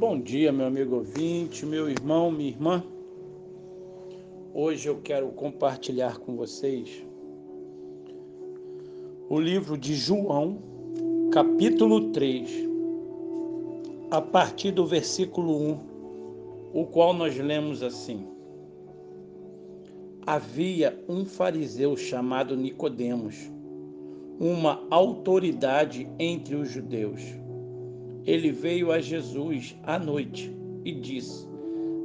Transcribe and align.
Bom 0.00 0.18
dia, 0.18 0.50
meu 0.50 0.64
amigo 0.64 0.96
ouvinte, 0.96 1.66
meu 1.66 1.90
irmão, 1.90 2.30
minha 2.30 2.48
irmã. 2.48 2.82
Hoje 4.54 4.88
eu 4.88 4.98
quero 5.02 5.28
compartilhar 5.28 6.16
com 6.16 6.36
vocês 6.36 7.04
o 9.28 9.38
livro 9.38 9.76
de 9.76 9.94
João, 9.94 10.62
capítulo 11.30 12.12
3, 12.12 12.50
a 14.10 14.22
partir 14.22 14.70
do 14.70 14.86
versículo 14.86 15.54
1, 15.54 15.78
o 16.72 16.86
qual 16.86 17.12
nós 17.12 17.36
lemos 17.36 17.82
assim: 17.82 18.26
Havia 20.26 20.98
um 21.06 21.26
fariseu 21.26 21.94
chamado 21.94 22.56
Nicodemos, 22.56 23.36
uma 24.40 24.82
autoridade 24.88 26.08
entre 26.18 26.56
os 26.56 26.70
judeus 26.70 27.38
ele 28.26 28.50
veio 28.50 28.92
a 28.92 29.00
Jesus 29.00 29.76
à 29.82 29.98
noite 29.98 30.52
e 30.84 30.92
disse: 30.92 31.46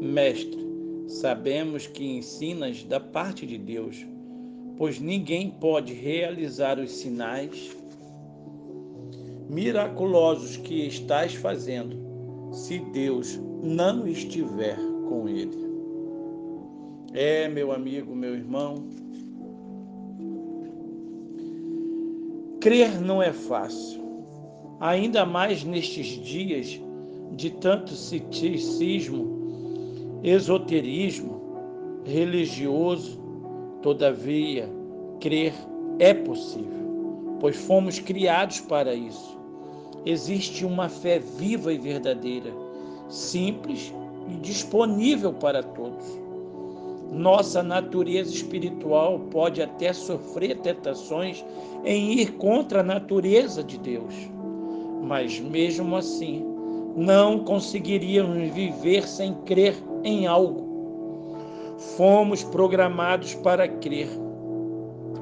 Mestre, 0.00 0.58
sabemos 1.06 1.86
que 1.86 2.04
ensinas 2.04 2.82
da 2.84 2.98
parte 2.98 3.46
de 3.46 3.58
Deus, 3.58 4.06
pois 4.76 5.00
ninguém 5.00 5.50
pode 5.50 5.92
realizar 5.92 6.78
os 6.78 6.90
sinais 6.90 7.76
miraculosos 9.48 10.56
que 10.56 10.86
estás 10.86 11.34
fazendo 11.34 11.96
se 12.52 12.78
Deus 12.78 13.38
não 13.62 14.06
estiver 14.06 14.76
com 15.08 15.28
ele. 15.28 15.70
É, 17.12 17.48
meu 17.48 17.72
amigo, 17.72 18.14
meu 18.14 18.34
irmão, 18.34 18.86
crer 22.60 23.00
não 23.00 23.20
é 23.20 23.32
fácil 23.32 23.99
ainda 24.80 25.26
mais 25.26 25.62
nestes 25.62 26.06
dias 26.06 26.80
de 27.32 27.50
tanto 27.50 27.90
ceticismo, 27.90 30.18
esoterismo 30.22 31.38
religioso, 32.04 33.20
todavia, 33.82 34.68
crer 35.20 35.52
é 35.98 36.14
possível, 36.14 37.36
pois 37.38 37.56
fomos 37.56 37.98
criados 37.98 38.60
para 38.60 38.94
isso. 38.94 39.38
Existe 40.06 40.64
uma 40.64 40.88
fé 40.88 41.18
viva 41.18 41.74
e 41.74 41.78
verdadeira, 41.78 42.50
simples 43.06 43.92
e 44.28 44.36
disponível 44.36 45.34
para 45.34 45.62
todos. 45.62 46.06
Nossa 47.12 47.62
natureza 47.62 48.32
espiritual 48.32 49.18
pode 49.30 49.60
até 49.60 49.92
sofrer 49.92 50.56
tentações 50.60 51.44
em 51.84 52.12
ir 52.12 52.32
contra 52.34 52.80
a 52.80 52.84
natureza 52.84 53.62
de 53.62 53.76
Deus 53.76 54.14
mas 55.02 55.40
mesmo 55.40 55.96
assim 55.96 56.44
não 56.96 57.40
conseguiríamos 57.40 58.52
viver 58.52 59.06
sem 59.06 59.34
crer 59.44 59.76
em 60.04 60.26
algo. 60.26 60.68
Fomos 61.96 62.42
programados 62.44 63.34
para 63.34 63.66
crer. 63.68 64.08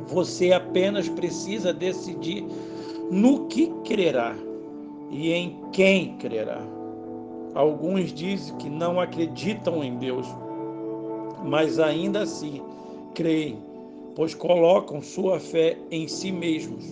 Você 0.08 0.52
apenas 0.52 1.08
precisa 1.08 1.72
decidir 1.72 2.44
no 3.10 3.46
que 3.46 3.68
crerá 3.84 4.34
e 5.10 5.32
em 5.32 5.56
quem 5.72 6.16
crerá. 6.16 6.60
Alguns 7.54 8.12
dizem 8.12 8.56
que 8.56 8.68
não 8.68 9.00
acreditam 9.00 9.82
em 9.82 9.96
Deus, 9.96 10.26
mas 11.44 11.78
ainda 11.78 12.22
assim 12.22 12.62
creem, 13.14 13.58
pois 14.14 14.34
colocam 14.34 15.00
sua 15.00 15.40
fé 15.40 15.76
em 15.90 16.06
si 16.06 16.30
mesmos, 16.30 16.84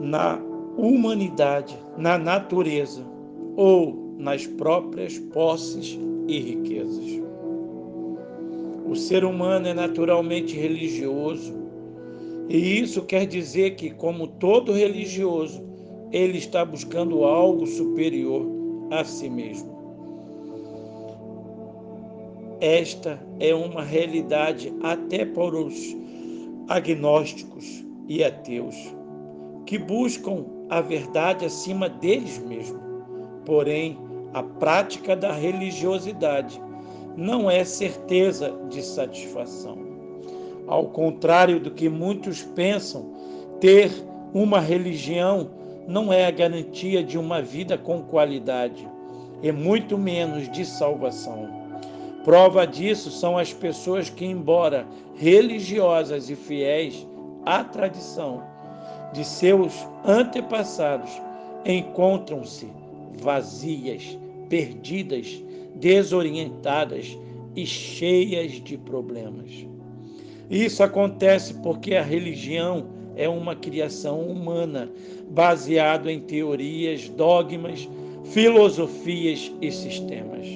na 0.00 0.40
humanidade, 0.76 1.78
na 1.96 2.18
natureza 2.18 3.04
ou 3.56 4.16
nas 4.18 4.46
próprias 4.46 5.18
posses 5.18 5.98
e 6.26 6.38
riquezas. 6.38 7.22
O 8.86 8.94
ser 8.94 9.24
humano 9.24 9.68
é 9.68 9.74
naturalmente 9.74 10.56
religioso, 10.56 11.54
e 12.48 12.80
isso 12.80 13.02
quer 13.02 13.26
dizer 13.26 13.76
que, 13.76 13.90
como 13.90 14.26
todo 14.26 14.72
religioso, 14.72 15.62
ele 16.12 16.38
está 16.38 16.64
buscando 16.64 17.24
algo 17.24 17.66
superior 17.66 18.46
a 18.90 19.02
si 19.04 19.28
mesmo. 19.28 19.74
Esta 22.60 23.20
é 23.40 23.54
uma 23.54 23.82
realidade 23.82 24.72
até 24.82 25.24
para 25.24 25.56
os 25.56 25.96
agnósticos 26.68 27.84
e 28.08 28.22
ateus, 28.22 28.76
que 29.66 29.78
buscam 29.78 30.44
a 30.74 30.80
verdade 30.80 31.46
acima 31.46 31.88
deles 31.88 32.36
mesmos. 32.36 32.82
Porém, 33.46 33.96
a 34.32 34.42
prática 34.42 35.14
da 35.14 35.32
religiosidade 35.32 36.60
não 37.16 37.48
é 37.48 37.62
certeza 37.62 38.52
de 38.68 38.82
satisfação. 38.82 39.78
Ao 40.66 40.86
contrário 40.86 41.60
do 41.60 41.70
que 41.70 41.88
muitos 41.88 42.42
pensam, 42.42 43.14
ter 43.60 43.88
uma 44.34 44.58
religião 44.58 45.48
não 45.86 46.12
é 46.12 46.26
a 46.26 46.30
garantia 46.32 47.04
de 47.04 47.16
uma 47.16 47.40
vida 47.40 47.78
com 47.78 48.02
qualidade, 48.02 48.88
e 49.44 49.52
muito 49.52 49.96
menos 49.96 50.50
de 50.50 50.64
salvação. 50.64 51.48
Prova 52.24 52.66
disso 52.66 53.12
são 53.12 53.38
as 53.38 53.52
pessoas 53.52 54.10
que, 54.10 54.24
embora 54.24 54.88
religiosas 55.14 56.28
e 56.30 56.34
fiéis 56.34 57.06
à 57.46 57.62
tradição, 57.62 58.42
de 59.14 59.24
seus 59.24 59.72
antepassados 60.04 61.10
encontram-se 61.64 62.66
vazias, 63.22 64.18
perdidas, 64.48 65.42
desorientadas 65.76 67.16
e 67.54 67.64
cheias 67.64 68.52
de 68.52 68.76
problemas. 68.76 69.66
Isso 70.50 70.82
acontece 70.82 71.54
porque 71.54 71.94
a 71.94 72.02
religião 72.02 72.86
é 73.16 73.28
uma 73.28 73.54
criação 73.54 74.20
humana, 74.20 74.90
baseado 75.30 76.10
em 76.10 76.20
teorias, 76.20 77.08
dogmas, 77.08 77.88
filosofias 78.24 79.52
e 79.62 79.70
sistemas. 79.70 80.46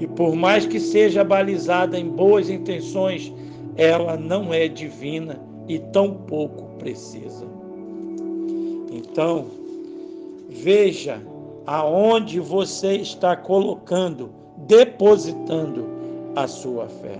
E 0.00 0.06
por 0.06 0.34
mais 0.34 0.64
que 0.64 0.80
seja 0.80 1.22
balizada 1.22 1.98
em 1.98 2.08
boas 2.08 2.48
intenções, 2.48 3.32
ela 3.76 4.16
não 4.16 4.52
é 4.52 4.66
divina 4.66 5.38
e 5.68 5.78
tão 5.78 6.14
pouco 6.14 6.71
precisa. 6.82 7.46
Então, 8.90 9.46
veja 10.50 11.22
aonde 11.64 12.40
você 12.40 12.96
está 12.96 13.36
colocando, 13.36 14.30
depositando 14.66 15.86
a 16.34 16.48
sua 16.48 16.88
fé. 16.88 17.18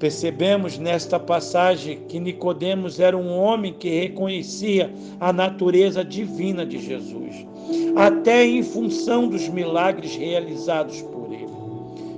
Percebemos 0.00 0.78
nesta 0.78 1.20
passagem 1.20 2.00
que 2.08 2.18
Nicodemos 2.18 2.98
era 2.98 3.16
um 3.16 3.38
homem 3.38 3.72
que 3.72 4.00
reconhecia 4.00 4.92
a 5.20 5.32
natureza 5.32 6.04
divina 6.04 6.66
de 6.66 6.78
Jesus, 6.78 7.46
até 7.94 8.44
em 8.44 8.64
função 8.64 9.28
dos 9.28 9.48
milagres 9.48 10.16
realizados 10.16 11.00
por 11.02 11.32
ele. 11.32 11.46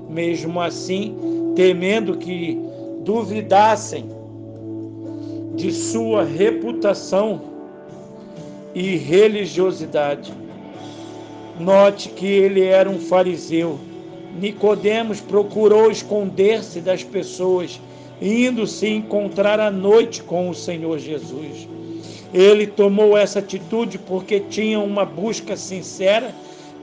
Mesmo 0.08 0.62
assim, 0.62 1.14
temendo 1.54 2.16
que 2.16 2.58
duvidassem 3.04 4.08
de 5.64 5.72
sua 5.72 6.22
reputação 6.22 7.40
e 8.74 8.96
religiosidade. 8.96 10.30
Note 11.58 12.10
que 12.10 12.26
ele 12.26 12.62
era 12.64 12.90
um 12.90 12.98
fariseu. 12.98 13.78
Nicodemos 14.38 15.22
procurou 15.22 15.90
esconder-se 15.90 16.82
das 16.82 17.02
pessoas, 17.02 17.80
indo 18.20 18.66
se 18.66 18.88
encontrar 18.88 19.58
à 19.58 19.70
noite 19.70 20.22
com 20.22 20.50
o 20.50 20.54
Senhor 20.54 20.98
Jesus. 20.98 21.66
Ele 22.34 22.66
tomou 22.66 23.16
essa 23.16 23.38
atitude 23.38 23.96
porque 23.96 24.40
tinha 24.40 24.78
uma 24.78 25.06
busca 25.06 25.56
sincera 25.56 26.30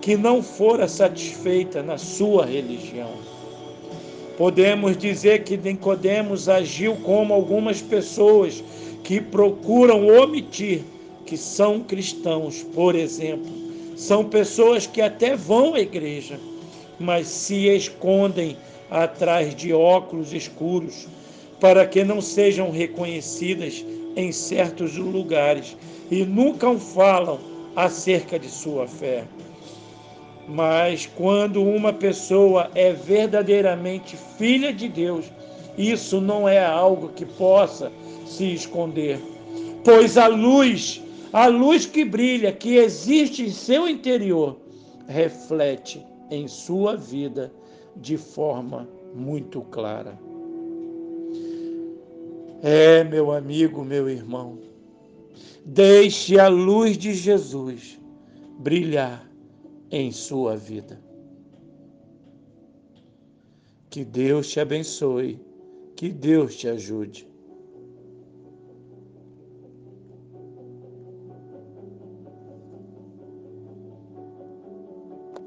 que 0.02 0.18
não 0.18 0.42
fora 0.42 0.88
satisfeita 0.88 1.84
na 1.84 2.00
sua 2.00 2.48
religião. 2.48 3.12
Podemos 4.38 4.98
dizer 4.98 5.44
que 5.44 5.58
Nicodemos 5.58 6.50
agiu 6.50 6.96
como 6.98 7.34
algumas 7.34 7.82
pessoas 7.82 8.64
que 9.04 9.20
procuram 9.20 10.08
omitir 10.08 10.82
que 11.26 11.38
são 11.38 11.82
cristãos, 11.82 12.64
por 12.74 12.96
exemplo. 12.96 13.52
São 13.96 14.26
pessoas 14.26 14.88
que 14.88 15.02
até 15.02 15.36
vão 15.36 15.76
à 15.76 15.80
igreja, 15.80 16.40
mas 17.00 17.28
se 17.28 17.68
escondem 17.68 18.58
atrás 18.90 19.56
de 19.56 19.74
óculos 19.74 20.34
escuros 20.34 21.08
para 21.60 21.86
que 21.86 22.04
não 22.04 22.20
sejam 22.20 22.72
reconhecidas 22.72 23.86
em 24.16 24.32
certos 24.32 24.98
lugares 24.98 25.78
e 26.10 26.26
nunca 26.26 26.74
falam 26.78 27.40
acerca 27.76 28.38
de 28.38 28.50
sua 28.50 28.88
fé. 28.88 29.24
Mas 30.52 31.06
quando 31.06 31.64
uma 31.64 31.94
pessoa 31.94 32.70
é 32.76 32.92
verdadeiramente 32.92 34.18
filha 34.38 34.74
de 34.74 34.90
Deus, 34.90 35.32
isso 35.78 36.20
não 36.20 36.48
é 36.48 36.62
algo 36.62 37.08
que 37.10 37.26
possa 37.26 37.90
se 38.26 38.54
esconder. 38.54 39.18
Pois 39.86 40.18
a 40.18 40.28
luz, 40.28 41.02
a 41.32 41.48
luz 41.48 41.86
que 41.86 42.04
brilha, 42.04 42.52
que 42.52 42.76
existe 42.76 43.44
em 43.44 43.50
seu 43.50 43.88
interior, 43.88 44.58
reflete 45.08 46.06
em 46.30 46.50
sua 46.50 46.98
vida 46.98 47.50
de 47.96 48.18
forma 48.18 48.90
muito 49.16 49.62
clara. 49.62 50.20
É, 52.62 53.06
meu 53.06 53.32
amigo, 53.32 53.86
meu 53.86 54.10
irmão, 54.10 54.60
deixe 55.64 56.38
a 56.38 56.50
luz 56.50 56.98
de 56.98 57.14
Jesus 57.14 57.98
brilhar 58.60 59.31
em 59.92 60.12
sua 60.12 60.56
vida. 60.56 61.02
Que 63.90 64.06
Deus 64.06 64.50
te 64.50 64.60
abençoe, 64.60 65.40
que 65.96 66.10
Deus 66.10 66.56
te 66.56 66.68
ajude. 66.70 67.31